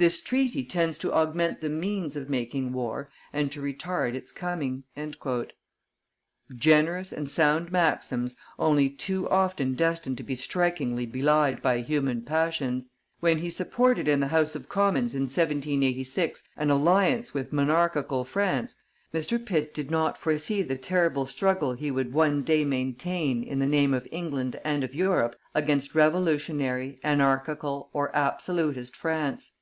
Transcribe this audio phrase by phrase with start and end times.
[0.00, 4.84] This treaty tends to augment the means of making war and to retard its coming."
[6.54, 12.90] Generous and sound maxims, only too often destined to be strikingly belied by human passions!
[13.18, 18.76] When he supported in the House of Commons, in 1786, an alliance with monarchical France,
[19.12, 19.44] Mr.
[19.44, 23.92] Pitt did not foresee the terrible struggle he would one day maintain, in the name
[23.92, 29.56] of England and of Europe, against revolutionary, anarchical, or absolutist France.